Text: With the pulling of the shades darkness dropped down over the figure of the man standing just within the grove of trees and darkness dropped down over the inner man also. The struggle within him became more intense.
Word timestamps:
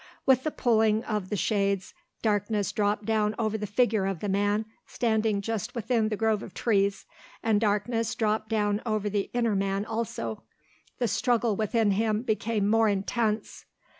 With 0.25 0.43
the 0.43 0.49
pulling 0.49 1.03
of 1.03 1.29
the 1.29 1.35
shades 1.37 1.93
darkness 2.23 2.71
dropped 2.71 3.05
down 3.05 3.35
over 3.37 3.55
the 3.55 3.67
figure 3.67 4.07
of 4.07 4.19
the 4.19 4.29
man 4.29 4.65
standing 4.87 5.41
just 5.41 5.75
within 5.75 6.09
the 6.09 6.17
grove 6.17 6.41
of 6.41 6.55
trees 6.55 7.05
and 7.43 7.61
darkness 7.61 8.15
dropped 8.15 8.49
down 8.49 8.81
over 8.83 9.11
the 9.11 9.29
inner 9.31 9.55
man 9.55 9.85
also. 9.85 10.41
The 10.97 11.07
struggle 11.07 11.55
within 11.55 11.91
him 11.91 12.23
became 12.23 12.67
more 12.67 12.89
intense. 12.89 13.65